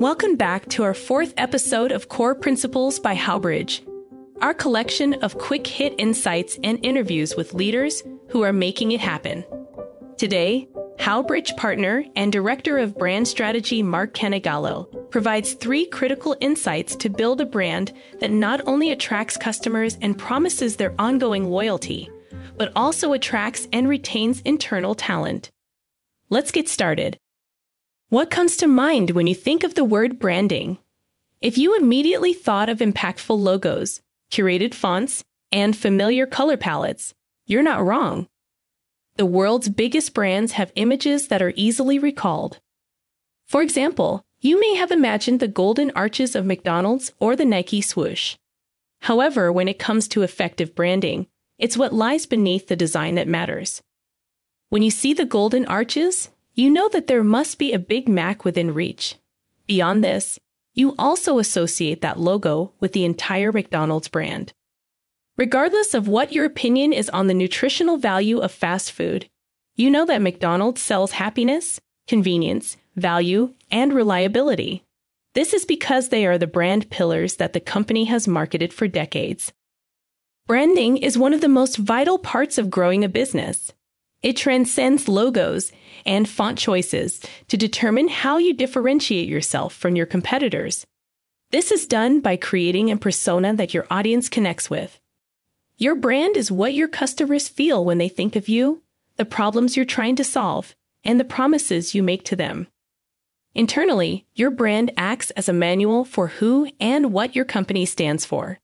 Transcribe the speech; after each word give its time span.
Welcome 0.00 0.36
back 0.36 0.66
to 0.70 0.82
our 0.82 0.94
fourth 0.94 1.34
episode 1.36 1.92
of 1.92 2.08
Core 2.08 2.34
Principles 2.34 2.98
by 2.98 3.14
Howbridge, 3.14 3.82
our 4.40 4.54
collection 4.54 5.12
of 5.22 5.36
quick 5.36 5.66
hit 5.66 5.94
insights 5.98 6.58
and 6.64 6.82
interviews 6.82 7.36
with 7.36 7.52
leaders 7.52 8.02
who 8.30 8.40
are 8.40 8.50
making 8.54 8.92
it 8.92 9.00
happen. 9.00 9.44
Today, 10.16 10.66
Howbridge 10.98 11.54
partner 11.58 12.02
and 12.16 12.32
director 12.32 12.78
of 12.78 12.96
brand 12.96 13.28
strategy 13.28 13.82
Mark 13.82 14.14
Canegallo 14.14 15.10
provides 15.10 15.52
three 15.52 15.84
critical 15.84 16.34
insights 16.40 16.96
to 16.96 17.10
build 17.10 17.42
a 17.42 17.44
brand 17.44 17.92
that 18.20 18.30
not 18.30 18.62
only 18.66 18.92
attracts 18.92 19.36
customers 19.36 19.98
and 20.00 20.16
promises 20.16 20.76
their 20.76 20.94
ongoing 20.98 21.50
loyalty, 21.50 22.08
but 22.56 22.72
also 22.74 23.12
attracts 23.12 23.68
and 23.70 23.86
retains 23.86 24.40
internal 24.46 24.94
talent. 24.94 25.50
Let's 26.30 26.52
get 26.52 26.70
started. 26.70 27.18
What 28.10 28.28
comes 28.28 28.56
to 28.56 28.66
mind 28.66 29.12
when 29.12 29.28
you 29.28 29.36
think 29.36 29.62
of 29.62 29.76
the 29.76 29.84
word 29.84 30.18
branding? 30.18 30.78
If 31.40 31.56
you 31.56 31.76
immediately 31.76 32.32
thought 32.32 32.68
of 32.68 32.80
impactful 32.80 33.38
logos, 33.38 34.02
curated 34.32 34.74
fonts, 34.74 35.22
and 35.52 35.76
familiar 35.76 36.26
color 36.26 36.56
palettes, 36.56 37.14
you're 37.46 37.62
not 37.62 37.86
wrong. 37.86 38.26
The 39.14 39.26
world's 39.26 39.68
biggest 39.68 40.12
brands 40.12 40.52
have 40.52 40.72
images 40.74 41.28
that 41.28 41.40
are 41.40 41.52
easily 41.54 42.00
recalled. 42.00 42.58
For 43.46 43.62
example, 43.62 44.24
you 44.40 44.58
may 44.58 44.74
have 44.74 44.90
imagined 44.90 45.38
the 45.38 45.46
golden 45.46 45.92
arches 45.92 46.34
of 46.34 46.44
McDonald's 46.44 47.12
or 47.20 47.36
the 47.36 47.44
Nike 47.44 47.80
swoosh. 47.80 48.34
However, 49.02 49.52
when 49.52 49.68
it 49.68 49.78
comes 49.78 50.08
to 50.08 50.22
effective 50.22 50.74
branding, 50.74 51.28
it's 51.58 51.76
what 51.76 51.94
lies 51.94 52.26
beneath 52.26 52.66
the 52.66 52.74
design 52.74 53.14
that 53.14 53.28
matters. 53.28 53.82
When 54.68 54.82
you 54.82 54.90
see 54.90 55.14
the 55.14 55.24
golden 55.24 55.64
arches, 55.66 56.30
you 56.60 56.68
know 56.68 56.90
that 56.90 57.06
there 57.06 57.24
must 57.24 57.58
be 57.58 57.72
a 57.72 57.78
Big 57.78 58.06
Mac 58.06 58.44
within 58.44 58.74
reach. 58.74 59.16
Beyond 59.66 60.04
this, 60.04 60.38
you 60.74 60.94
also 60.98 61.38
associate 61.38 62.02
that 62.02 62.20
logo 62.20 62.74
with 62.80 62.92
the 62.92 63.06
entire 63.06 63.50
McDonald's 63.50 64.08
brand. 64.08 64.52
Regardless 65.38 65.94
of 65.94 66.06
what 66.06 66.34
your 66.34 66.44
opinion 66.44 66.92
is 66.92 67.08
on 67.08 67.28
the 67.28 67.34
nutritional 67.34 67.96
value 67.96 68.40
of 68.40 68.52
fast 68.52 68.92
food, 68.92 69.26
you 69.74 69.90
know 69.90 70.04
that 70.04 70.20
McDonald's 70.20 70.82
sells 70.82 71.12
happiness, 71.12 71.80
convenience, 72.06 72.76
value, 72.94 73.54
and 73.70 73.94
reliability. 73.94 74.84
This 75.34 75.54
is 75.54 75.64
because 75.64 76.10
they 76.10 76.26
are 76.26 76.36
the 76.36 76.46
brand 76.46 76.90
pillars 76.90 77.36
that 77.36 77.54
the 77.54 77.60
company 77.60 78.04
has 78.04 78.28
marketed 78.28 78.74
for 78.74 78.86
decades. 78.86 79.54
Branding 80.46 80.98
is 80.98 81.16
one 81.16 81.32
of 81.32 81.40
the 81.40 81.48
most 81.48 81.78
vital 81.78 82.18
parts 82.18 82.58
of 82.58 82.68
growing 82.68 83.02
a 83.02 83.08
business. 83.08 83.72
It 84.22 84.36
transcends 84.36 85.08
logos 85.08 85.72
and 86.04 86.28
font 86.28 86.58
choices 86.58 87.20
to 87.48 87.56
determine 87.56 88.08
how 88.08 88.36
you 88.36 88.52
differentiate 88.52 89.28
yourself 89.28 89.74
from 89.74 89.96
your 89.96 90.06
competitors. 90.06 90.86
This 91.50 91.72
is 91.72 91.86
done 91.86 92.20
by 92.20 92.36
creating 92.36 92.90
a 92.90 92.96
persona 92.96 93.54
that 93.54 93.72
your 93.72 93.86
audience 93.90 94.28
connects 94.28 94.68
with. 94.68 95.00
Your 95.78 95.94
brand 95.94 96.36
is 96.36 96.52
what 96.52 96.74
your 96.74 96.88
customers 96.88 97.48
feel 97.48 97.82
when 97.84 97.96
they 97.96 98.08
think 98.08 98.36
of 98.36 98.48
you, 98.48 98.82
the 99.16 99.24
problems 99.24 99.76
you're 99.76 99.86
trying 99.86 100.16
to 100.16 100.24
solve, 100.24 100.74
and 101.02 101.18
the 101.18 101.24
promises 101.24 101.94
you 101.94 102.02
make 102.02 102.22
to 102.24 102.36
them. 102.36 102.66
Internally, 103.54 104.26
your 104.34 104.50
brand 104.50 104.92
acts 104.98 105.30
as 105.30 105.48
a 105.48 105.54
manual 105.54 106.04
for 106.04 106.28
who 106.28 106.70
and 106.78 107.12
what 107.12 107.34
your 107.34 107.46
company 107.46 107.86
stands 107.86 108.26
for. 108.26 108.60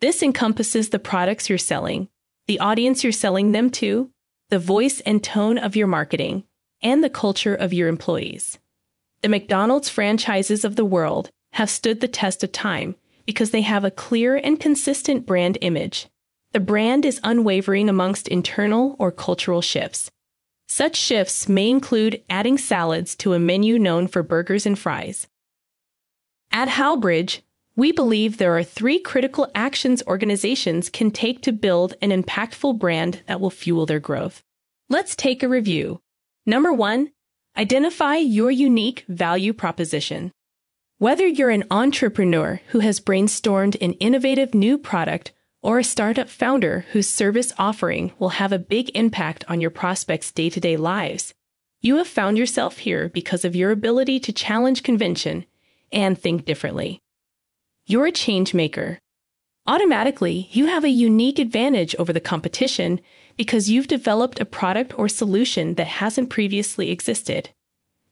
This 0.00 0.22
encompasses 0.22 0.88
the 0.88 0.98
products 0.98 1.48
you're 1.48 1.58
selling, 1.58 2.08
the 2.46 2.58
audience 2.58 3.04
you're 3.04 3.12
selling 3.12 3.52
them 3.52 3.70
to, 3.70 4.10
the 4.54 4.58
voice 4.60 5.00
and 5.00 5.20
tone 5.20 5.58
of 5.58 5.74
your 5.74 5.88
marketing, 5.88 6.44
and 6.80 7.02
the 7.02 7.10
culture 7.10 7.56
of 7.56 7.72
your 7.72 7.88
employees. 7.88 8.60
The 9.22 9.28
McDonald's 9.28 9.88
franchises 9.88 10.64
of 10.64 10.76
the 10.76 10.84
world 10.84 11.28
have 11.54 11.68
stood 11.68 12.00
the 12.00 12.06
test 12.06 12.44
of 12.44 12.52
time 12.52 12.94
because 13.26 13.50
they 13.50 13.62
have 13.62 13.82
a 13.82 13.90
clear 13.90 14.36
and 14.36 14.60
consistent 14.60 15.26
brand 15.26 15.58
image. 15.60 16.06
The 16.52 16.60
brand 16.60 17.04
is 17.04 17.18
unwavering 17.24 17.88
amongst 17.88 18.28
internal 18.28 18.94
or 19.00 19.10
cultural 19.10 19.60
shifts. 19.60 20.12
Such 20.68 20.94
shifts 20.94 21.48
may 21.48 21.68
include 21.68 22.22
adding 22.30 22.56
salads 22.56 23.16
to 23.16 23.32
a 23.32 23.40
menu 23.40 23.76
known 23.76 24.06
for 24.06 24.22
burgers 24.22 24.66
and 24.66 24.78
fries. 24.78 25.26
At 26.52 26.68
Howbridge, 26.68 27.42
we 27.76 27.90
believe 27.90 28.36
there 28.36 28.56
are 28.56 28.62
three 28.62 29.00
critical 29.00 29.50
actions 29.54 30.02
organizations 30.06 30.88
can 30.88 31.10
take 31.10 31.42
to 31.42 31.52
build 31.52 31.94
an 32.00 32.10
impactful 32.10 32.78
brand 32.78 33.22
that 33.26 33.40
will 33.40 33.50
fuel 33.50 33.84
their 33.84 33.98
growth. 33.98 34.42
Let's 34.88 35.16
take 35.16 35.42
a 35.42 35.48
review. 35.48 36.00
Number 36.46 36.72
one, 36.72 37.10
identify 37.56 38.16
your 38.16 38.50
unique 38.50 39.04
value 39.08 39.52
proposition. 39.52 40.30
Whether 40.98 41.26
you're 41.26 41.50
an 41.50 41.64
entrepreneur 41.70 42.60
who 42.68 42.78
has 42.78 43.00
brainstormed 43.00 43.76
an 43.80 43.94
innovative 43.94 44.54
new 44.54 44.78
product 44.78 45.32
or 45.60 45.78
a 45.78 45.84
startup 45.84 46.28
founder 46.28 46.86
whose 46.92 47.08
service 47.08 47.52
offering 47.58 48.12
will 48.18 48.28
have 48.40 48.52
a 48.52 48.58
big 48.58 48.90
impact 48.94 49.44
on 49.48 49.60
your 49.60 49.70
prospects' 49.70 50.30
day 50.30 50.48
to 50.50 50.60
day 50.60 50.76
lives. 50.76 51.34
You 51.80 51.96
have 51.96 52.06
found 52.06 52.38
yourself 52.38 52.78
here 52.78 53.08
because 53.08 53.44
of 53.44 53.56
your 53.56 53.72
ability 53.72 54.20
to 54.20 54.32
challenge 54.32 54.82
convention 54.84 55.44
and 55.90 56.18
think 56.18 56.44
differently. 56.44 57.00
You're 57.86 58.06
a 58.06 58.12
change 58.12 58.54
maker. 58.54 58.98
Automatically, 59.66 60.48
you 60.52 60.66
have 60.66 60.84
a 60.84 60.88
unique 60.88 61.38
advantage 61.38 61.94
over 61.98 62.14
the 62.14 62.20
competition 62.20 62.98
because 63.36 63.68
you've 63.68 63.88
developed 63.88 64.40
a 64.40 64.46
product 64.46 64.98
or 64.98 65.06
solution 65.06 65.74
that 65.74 65.86
hasn't 65.86 66.30
previously 66.30 66.90
existed. 66.90 67.50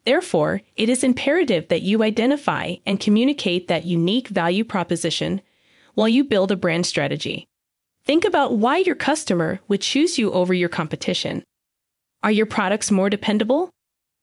Therefore, 0.04 0.60
it 0.76 0.90
is 0.90 1.02
imperative 1.02 1.68
that 1.68 1.80
you 1.80 2.02
identify 2.02 2.74
and 2.84 3.00
communicate 3.00 3.68
that 3.68 3.86
unique 3.86 4.28
value 4.28 4.64
proposition 4.64 5.40
while 5.94 6.08
you 6.08 6.22
build 6.22 6.52
a 6.52 6.56
brand 6.56 6.84
strategy. 6.84 7.46
Think 8.04 8.26
about 8.26 8.58
why 8.58 8.78
your 8.78 8.96
customer 8.96 9.60
would 9.68 9.80
choose 9.80 10.18
you 10.18 10.32
over 10.32 10.52
your 10.52 10.68
competition. 10.68 11.44
Are 12.22 12.32
your 12.32 12.46
products 12.46 12.90
more 12.90 13.08
dependable? 13.08 13.70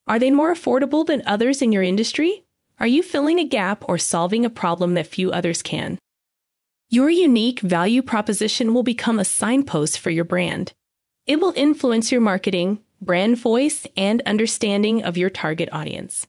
Are 0.06 0.20
they 0.20 0.30
more 0.30 0.54
affordable 0.54 1.06
than 1.06 1.24
others 1.26 1.62
in 1.62 1.72
your 1.72 1.84
industry? 1.84 2.44
Are 2.80 2.88
you 2.88 3.04
filling 3.04 3.40
a 3.40 3.44
gap 3.44 3.84
or 3.90 3.98
solving 3.98 4.46
a 4.46 4.50
problem 4.50 4.94
that 4.94 5.08
few 5.08 5.32
others 5.32 5.62
can? 5.62 6.00
Your 6.88 7.10
unique 7.10 7.60
value 7.60 8.02
proposition 8.02 8.74
will 8.74 8.84
become 8.84 9.20
a 9.20 9.26
signpost 9.26 10.00
for 10.00 10.12
your 10.12 10.24
brand. 10.24 10.72
It 11.28 11.42
will 11.42 11.52
influence 11.58 12.10
your 12.10 12.22
marketing, 12.22 12.80
brand 13.02 13.38
voice, 13.38 13.86
and 13.98 14.22
understanding 14.26 15.04
of 15.04 15.18
your 15.18 15.30
target 15.30 15.68
audience. 15.74 16.26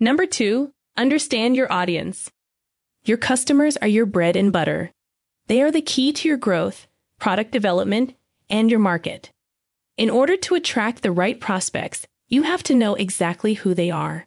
Number 0.00 0.26
two, 0.26 0.72
understand 0.96 1.54
your 1.54 1.72
audience. 1.72 2.32
Your 3.04 3.16
customers 3.16 3.76
are 3.76 3.86
your 3.86 4.06
bread 4.06 4.34
and 4.34 4.52
butter. 4.52 4.90
They 5.46 5.62
are 5.62 5.70
the 5.70 5.82
key 5.82 6.12
to 6.14 6.28
your 6.28 6.36
growth, 6.36 6.88
product 7.20 7.52
development, 7.52 8.16
and 8.50 8.70
your 8.70 8.80
market. 8.80 9.30
In 9.96 10.10
order 10.10 10.36
to 10.36 10.56
attract 10.56 11.02
the 11.02 11.12
right 11.12 11.38
prospects, 11.38 12.08
you 12.26 12.42
have 12.42 12.64
to 12.64 12.74
know 12.74 12.96
exactly 12.96 13.54
who 13.54 13.72
they 13.72 13.92
are. 13.92 14.26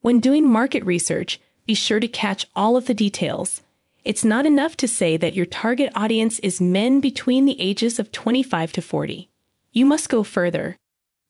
When 0.00 0.20
doing 0.20 0.48
market 0.48 0.84
research, 0.84 1.40
be 1.66 1.74
sure 1.74 1.98
to 1.98 2.06
catch 2.06 2.46
all 2.54 2.76
of 2.76 2.86
the 2.86 2.94
details. 2.94 3.62
It's 4.04 4.24
not 4.24 4.46
enough 4.46 4.76
to 4.76 4.88
say 4.88 5.16
that 5.16 5.34
your 5.34 5.44
target 5.44 5.90
audience 5.94 6.38
is 6.38 6.60
men 6.60 7.00
between 7.00 7.44
the 7.44 7.60
ages 7.60 7.98
of 7.98 8.12
25 8.12 8.72
to 8.74 8.82
40. 8.82 9.28
You 9.72 9.84
must 9.84 10.08
go 10.08 10.22
further. 10.22 10.76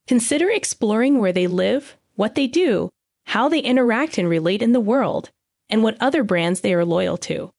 Consider 0.06 0.50
exploring 0.50 1.18
where 1.18 1.32
they 1.32 1.46
live, 1.46 1.96
what 2.14 2.34
they 2.34 2.46
do, 2.46 2.90
how 3.24 3.48
they 3.48 3.60
interact 3.60 4.18
and 4.18 4.28
relate 4.28 4.62
in 4.62 4.72
the 4.72 4.80
world, 4.80 5.30
and 5.70 5.82
what 5.82 5.96
other 6.00 6.22
brands 6.22 6.60
they 6.60 6.74
are 6.74 6.84
loyal 6.84 7.16
to. 7.16 7.50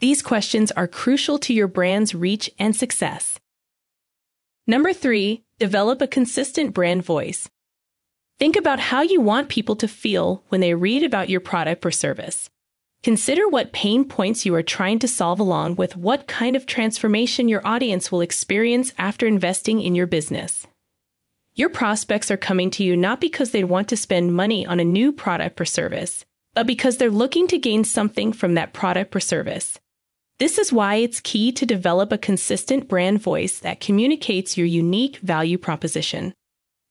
These 0.00 0.22
questions 0.22 0.70
are 0.72 0.88
crucial 0.88 1.38
to 1.40 1.54
your 1.54 1.68
brand's 1.68 2.14
reach 2.14 2.50
and 2.58 2.74
success. 2.74 3.38
Number 4.66 4.92
three, 4.92 5.44
develop 5.58 6.02
a 6.02 6.06
consistent 6.06 6.74
brand 6.74 7.04
voice. 7.04 7.48
Think 8.38 8.56
about 8.56 8.78
how 8.78 9.00
you 9.00 9.22
want 9.22 9.48
people 9.48 9.76
to 9.76 9.88
feel 9.88 10.42
when 10.50 10.60
they 10.60 10.74
read 10.74 11.02
about 11.02 11.30
your 11.30 11.40
product 11.40 11.86
or 11.86 11.90
service. 11.90 12.50
Consider 13.02 13.48
what 13.48 13.72
pain 13.72 14.04
points 14.04 14.44
you 14.44 14.54
are 14.54 14.62
trying 14.62 14.98
to 14.98 15.08
solve 15.08 15.40
along 15.40 15.76
with 15.76 15.96
what 15.96 16.26
kind 16.26 16.54
of 16.54 16.66
transformation 16.66 17.48
your 17.48 17.66
audience 17.66 18.12
will 18.12 18.20
experience 18.20 18.92
after 18.98 19.26
investing 19.26 19.80
in 19.80 19.94
your 19.94 20.06
business. 20.06 20.66
Your 21.54 21.70
prospects 21.70 22.30
are 22.30 22.36
coming 22.36 22.70
to 22.72 22.84
you 22.84 22.94
not 22.94 23.22
because 23.22 23.52
they 23.52 23.64
want 23.64 23.88
to 23.88 23.96
spend 23.96 24.34
money 24.34 24.66
on 24.66 24.80
a 24.80 24.84
new 24.84 25.12
product 25.12 25.58
or 25.58 25.64
service, 25.64 26.26
but 26.52 26.66
because 26.66 26.98
they're 26.98 27.10
looking 27.10 27.46
to 27.46 27.58
gain 27.58 27.84
something 27.84 28.34
from 28.34 28.52
that 28.52 28.74
product 28.74 29.16
or 29.16 29.20
service. 29.20 29.78
This 30.38 30.58
is 30.58 30.74
why 30.74 30.96
it's 30.96 31.20
key 31.20 31.52
to 31.52 31.64
develop 31.64 32.12
a 32.12 32.18
consistent 32.18 32.86
brand 32.86 33.22
voice 33.22 33.58
that 33.60 33.80
communicates 33.80 34.58
your 34.58 34.66
unique 34.66 35.16
value 35.18 35.56
proposition. 35.56 36.34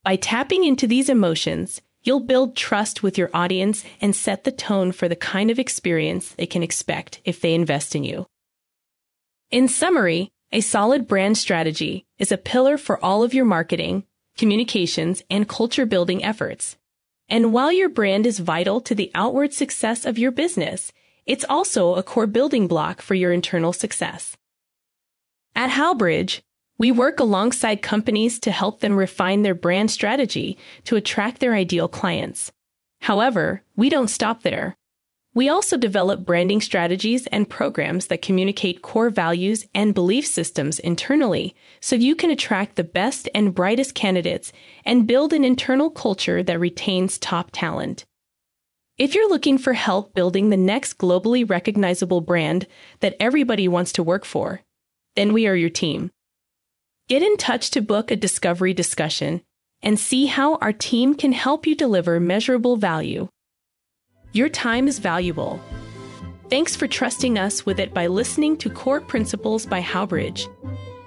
By 0.06 0.18
tapping 0.18 0.64
into 0.64 0.86
these 0.86 1.10
emotions, 1.10 1.82
you'll 2.04 2.20
build 2.20 2.56
trust 2.56 3.02
with 3.02 3.18
your 3.18 3.32
audience 3.34 3.84
and 4.00 4.16
set 4.16 4.44
the 4.44 4.52
tone 4.52 4.92
for 4.92 5.10
the 5.10 5.16
kind 5.16 5.50
of 5.50 5.58
experience 5.58 6.30
they 6.30 6.46
can 6.46 6.62
expect 6.62 7.22
if 7.26 7.42
they 7.42 7.56
invest 7.56 7.96
in 7.96 8.04
you. 8.04 8.28
In 9.50 9.68
summary, 9.68 10.32
a 10.52 10.62
solid 10.62 11.08
brand 11.08 11.40
strategy 11.40 12.06
is 12.20 12.32
a 12.32 12.38
pillar 12.38 12.78
for 12.78 13.04
all 13.04 13.24
of 13.24 13.34
your 13.34 13.46
marketing, 13.46 14.04
communications, 14.38 15.24
and 15.28 15.50
culture 15.50 15.88
building 15.88 16.24
efforts. 16.24 16.78
And 17.28 17.52
while 17.52 17.72
your 17.72 17.90
brand 17.90 18.28
is 18.28 18.38
vital 18.38 18.82
to 18.82 18.94
the 18.94 19.10
outward 19.16 19.54
success 19.54 20.06
of 20.06 20.20
your 20.20 20.30
business, 20.30 20.92
it's 21.26 21.46
also 21.50 21.96
a 21.96 22.04
core 22.04 22.28
building 22.28 22.68
block 22.68 23.02
for 23.02 23.16
your 23.16 23.32
internal 23.32 23.74
success. 23.74 24.38
At 25.56 25.72
Howbridge, 25.72 26.44
we 26.78 26.92
work 26.92 27.20
alongside 27.20 27.82
companies 27.82 28.40
to 28.40 28.52
help 28.52 28.82
them 28.82 28.96
refine 28.96 29.42
their 29.42 29.56
brand 29.56 29.90
strategy 29.92 30.58
to 30.84 30.96
attract 30.96 31.40
their 31.40 31.54
ideal 31.54 31.88
clients. 31.88 32.52
However, 33.02 33.64
we 33.76 33.90
don't 33.90 34.10
stop 34.10 34.44
there. 34.44 34.76
We 35.34 35.50
also 35.50 35.76
develop 35.76 36.26
branding 36.26 36.62
strategies 36.62 37.28
and 37.28 37.50
programs 37.50 38.08
that 38.08 38.22
communicate 38.22 38.82
core 38.82 39.10
values 39.10 39.66
and 39.76 39.94
belief 39.94 40.26
systems 40.26 40.80
internally 40.80 41.54
so 41.82 41.98
you 41.98 42.16
can 42.16 42.32
attract 42.32 42.76
the 42.78 42.86
best 42.86 43.28
and 43.36 43.54
brightest 43.54 43.96
candidates 43.96 44.54
and 44.86 45.08
build 45.08 45.34
an 45.34 45.44
internal 45.44 45.90
culture 45.90 46.42
that 46.42 46.60
retains 46.60 47.18
top 47.18 47.50
talent. 47.52 48.06
If 48.98 49.14
you're 49.14 49.30
looking 49.30 49.58
for 49.58 49.74
help 49.74 50.14
building 50.14 50.50
the 50.50 50.58
next 50.58 50.98
globally 50.98 51.48
recognizable 51.48 52.22
brand 52.22 52.66
that 53.02 53.18
everybody 53.20 53.68
wants 53.68 53.92
to 53.94 54.04
work 54.04 54.24
for, 54.24 54.62
then 55.18 55.34
we 55.34 55.48
are 55.48 55.56
your 55.56 55.70
team. 55.70 56.12
Get 57.08 57.22
in 57.22 57.38
touch 57.38 57.70
to 57.72 57.82
book 57.82 58.10
a 58.10 58.16
discovery 58.16 58.74
discussion 58.74 59.44
and 59.84 60.00
see 60.00 60.26
how 60.26 60.56
our 60.56 60.74
team 60.74 61.14
can 61.14 61.34
help 61.34 61.68
you 61.68 61.76
deliver 61.76 62.20
measurable 62.20 62.78
value. 62.78 63.28
Your 64.32 64.50
time 64.50 64.88
is 64.88 64.98
valuable. 64.98 65.62
Thanks 66.50 66.76
for 66.76 66.88
trusting 66.88 67.38
us 67.38 67.64
with 67.64 67.80
it 67.80 67.94
by 67.94 68.08
listening 68.08 68.58
to 68.58 68.72
Core 68.72 69.02
Principles 69.02 69.68
by 69.68 69.82
Howbridge. 69.82 70.48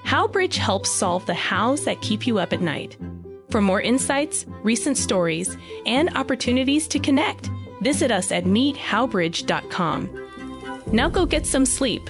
Howbridge 0.05 0.57
helps 0.57 0.89
solve 0.89 1.27
the 1.27 1.35
hows 1.35 1.85
that 1.85 2.01
keep 2.01 2.29
you 2.29 2.39
up 2.39 2.53
at 2.53 2.61
night. 2.61 2.97
For 3.51 3.61
more 3.61 3.81
insights, 3.81 4.47
recent 4.63 4.97
stories, 4.99 5.57
and 5.85 6.17
opportunities 6.17 6.87
to 6.89 7.01
connect, 7.01 7.51
visit 7.81 8.13
us 8.13 8.31
at 8.31 8.45
meethowbridge.com. 8.45 10.29
Now 10.93 11.09
go 11.09 11.27
get 11.27 11.45
some 11.45 11.67
sleep 11.67 12.09